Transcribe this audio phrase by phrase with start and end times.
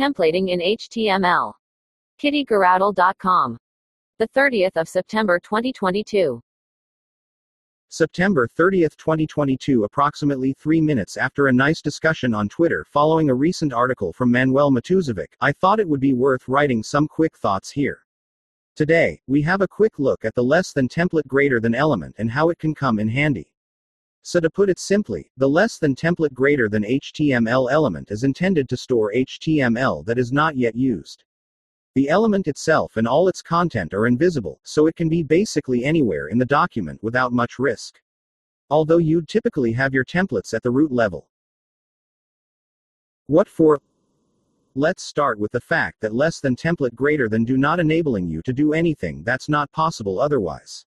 [0.00, 1.52] Templating in HTML.
[2.22, 3.58] KittyGiraudel.com.
[4.18, 6.40] The 30th of September 2022.
[7.90, 13.74] September 30th, 2022, approximately three minutes after a nice discussion on Twitter following a recent
[13.74, 18.06] article from Manuel Matuzovic, I thought it would be worth writing some quick thoughts here.
[18.76, 22.30] Today, we have a quick look at the less than template greater than element and
[22.30, 23.49] how it can come in handy.
[24.22, 28.68] So to put it simply, the less than template greater than HTML element is intended
[28.68, 31.24] to store HTML that is not yet used.
[31.94, 36.28] The element itself and all its content are invisible, so it can be basically anywhere
[36.28, 38.00] in the document without much risk.
[38.68, 41.28] Although you'd typically have your templates at the root level.
[43.26, 43.80] What for?
[44.76, 48.42] Let's start with the fact that less than template greater than do not enabling you
[48.42, 50.86] to do anything that's not possible otherwise.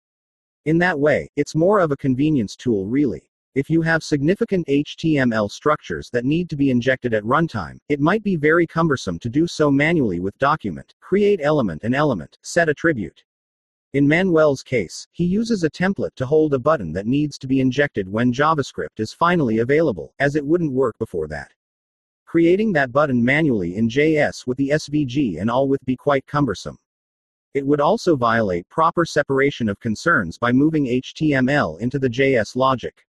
[0.67, 3.30] In that way, it's more of a convenience tool really.
[3.57, 8.23] If you have significant HTML structures that need to be injected at runtime, it might
[8.23, 13.25] be very cumbersome to do so manually with document, create element and element, set attribute.
[13.93, 17.59] In Manuel's case, he uses a template to hold a button that needs to be
[17.59, 21.51] injected when JavaScript is finally available, as it wouldn't work before that.
[22.27, 26.79] Creating that button manually in JS with the SVG and all would be quite cumbersome.
[27.55, 33.05] It would also violate proper separation of concerns by moving HTML into the JS logic.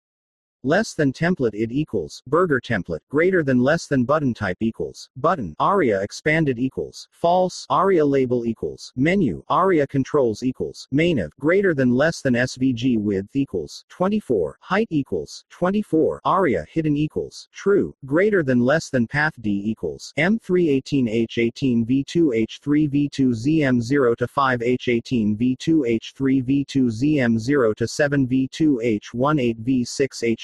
[0.62, 5.56] Less than template id equals burger template greater than less than button type equals button
[5.58, 11.90] aria expanded equals false aria label equals menu aria controls equals main mainiv greater than
[11.94, 18.60] less than svg width equals 24 height equals 24 aria hidden equals true greater than
[18.60, 26.00] less than path d equals m318 h18 v2 h3 v2 zm0 to 5 h18 v2
[26.00, 28.26] h3 v2 zm0 to 7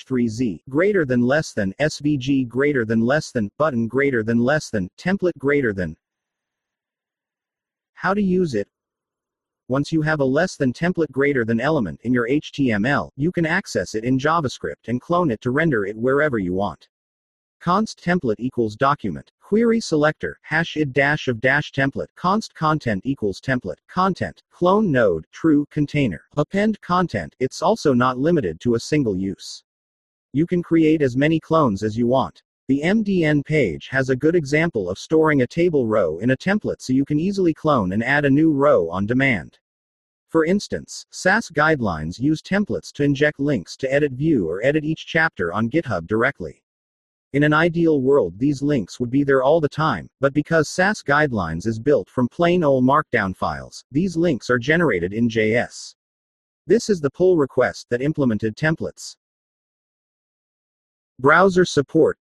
[0.07, 3.89] v2 h18 v6 h 3z greater than less than svg greater than less than button
[3.89, 5.97] greater than less than template greater than.
[7.95, 8.69] How to use it?
[9.69, 13.47] Once you have a less than template greater than element in your HTML, you can
[13.47, 16.89] access it in JavaScript and clone it to render it wherever you want.
[17.59, 19.33] const template equals document.
[19.41, 22.15] Query selector hash id dash of dash template.
[22.15, 23.81] Const content equals template.
[23.89, 26.23] Content clone node true container.
[26.37, 27.35] Append content.
[27.41, 29.65] It's also not limited to a single use
[30.37, 32.43] you can create as many clones as you want.
[32.69, 36.83] The MDN page has a good example of storing a table row in a template
[36.83, 39.59] so you can easily clone and add a new row on demand.
[40.29, 45.07] For instance, Sass guidelines use templates to inject links to edit view or edit each
[45.07, 46.63] chapter on GitHub directly.
[47.33, 51.03] In an ideal world, these links would be there all the time, but because Sass
[51.03, 55.95] guidelines is built from plain old markdown files, these links are generated in JS.
[56.67, 59.17] This is the pull request that implemented templates.
[61.19, 62.19] Browser support.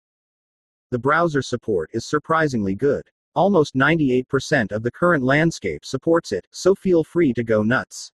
[0.90, 3.04] The browser support is surprisingly good.
[3.36, 8.10] Almost 98% of the current landscape supports it, so feel free to go nuts.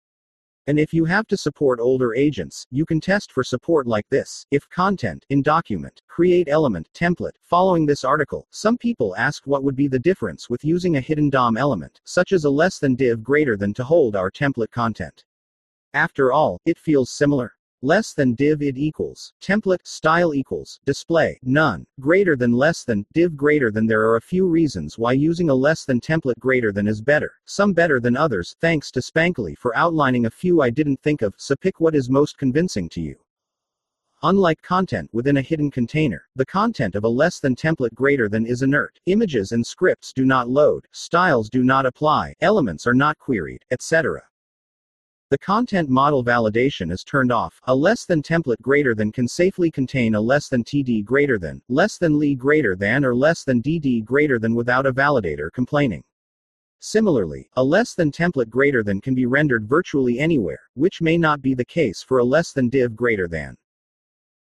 [0.67, 4.45] And if you have to support older agents, you can test for support like this.
[4.51, 7.37] If content in document, create element template.
[7.41, 11.31] Following this article, some people asked what would be the difference with using a hidden
[11.31, 15.25] DOM element, such as a less than div greater than to hold our template content.
[15.95, 17.56] After all, it feels similar.
[17.87, 23.37] Less than div id equals, template, style equals, display, none, greater than less than, div
[23.37, 26.89] greater than There are a few reasons why using a less than template greater than
[26.89, 31.01] is better, some better than others, thanks to Spankly for outlining a few I didn't
[31.01, 33.15] think of, so pick what is most convincing to you.
[34.25, 38.47] Unlike content within a hidden container, the content of a less than template greater than
[38.47, 38.99] is inert.
[39.07, 44.25] Images and scripts do not load, styles do not apply, elements are not queried, etc.
[45.29, 47.61] The content model validation is turned off.
[47.65, 51.61] A less than template greater than can safely contain a less than TD greater than,
[51.69, 56.05] less than li greater than, or less than DD greater than without a validator complaining.
[56.79, 61.43] Similarly, a less than template greater than can be rendered virtually anywhere, which may not
[61.43, 63.57] be the case for a less than div greater than.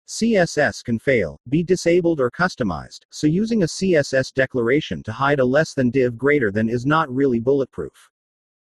[0.06, 5.44] CSS can fail, be disabled or customized, so using a CSS declaration to hide a
[5.44, 8.08] less than div greater than is not really bulletproof.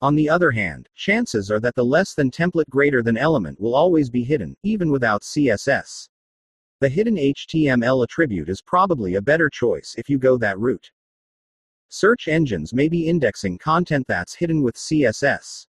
[0.03, 3.77] On the other hand, chances are that the less than template greater than element will
[3.77, 6.09] always be hidden, even without CSS.
[6.81, 10.91] The hidden HTML attribute is probably a better choice if you go that route.
[11.89, 15.69] Search engines may be indexing content that's hidden with CSS.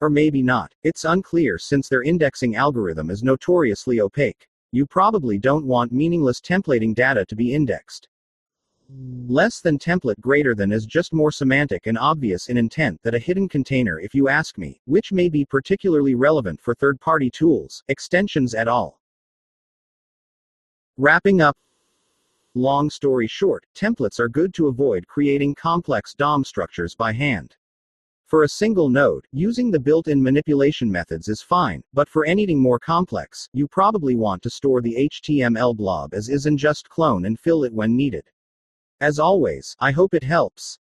[0.00, 0.72] Or maybe not.
[0.82, 4.48] It's unclear since their indexing algorithm is notoriously opaque.
[4.72, 8.08] You probably don't want meaningless templating data to be indexed.
[8.90, 13.18] Less than template greater than is just more semantic and obvious in intent that a
[13.18, 18.54] hidden container if you ask me, which may be particularly relevant for third-party tools, extensions
[18.54, 18.98] et al.
[20.96, 21.54] Wrapping up
[22.54, 27.54] long story short, templates are good to avoid creating complex DOM structures by hand.
[28.24, 32.78] For a single node, using the built-in manipulation methods is fine, but for anything more
[32.78, 37.38] complex, you probably want to store the HTML blob as is and just clone and
[37.38, 38.24] fill it when needed.
[39.00, 40.78] As always, I hope it helps.